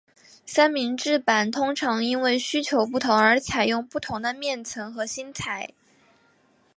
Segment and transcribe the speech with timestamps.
[0.47, 5.75] 三明治板通常因为需求不同而采用不同的面层和芯材。